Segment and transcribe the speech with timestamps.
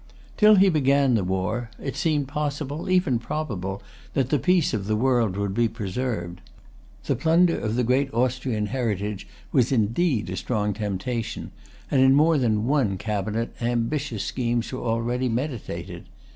[0.35, 3.83] Till he began the war, it seemed possible, even probable,
[4.15, 6.41] that the peace of the world would be preserved.
[7.05, 11.51] The plunder of the great Austrian heritage was indeed a strong temptation;
[11.91, 16.05] and in more than one cabinet ambitious schemes were already meditated.